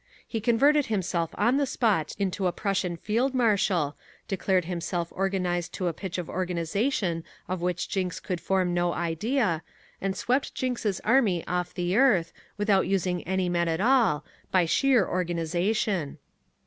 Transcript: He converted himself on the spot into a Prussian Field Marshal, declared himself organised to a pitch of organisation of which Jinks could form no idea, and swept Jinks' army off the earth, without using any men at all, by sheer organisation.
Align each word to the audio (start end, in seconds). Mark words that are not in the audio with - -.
He 0.27 0.41
converted 0.41 0.87
himself 0.87 1.29
on 1.35 1.57
the 1.57 1.67
spot 1.67 2.15
into 2.17 2.47
a 2.47 2.51
Prussian 2.51 2.97
Field 2.97 3.35
Marshal, 3.35 3.95
declared 4.27 4.65
himself 4.65 5.11
organised 5.11 5.75
to 5.75 5.85
a 5.85 5.93
pitch 5.93 6.17
of 6.17 6.27
organisation 6.27 7.23
of 7.47 7.61
which 7.61 7.87
Jinks 7.87 8.19
could 8.19 8.41
form 8.41 8.73
no 8.73 8.93
idea, 8.93 9.61
and 10.01 10.15
swept 10.17 10.55
Jinks' 10.55 10.99
army 11.01 11.45
off 11.45 11.75
the 11.75 11.95
earth, 11.95 12.33
without 12.57 12.87
using 12.87 13.21
any 13.27 13.47
men 13.47 13.67
at 13.67 13.79
all, 13.79 14.25
by 14.49 14.65
sheer 14.65 15.07
organisation. 15.07 16.17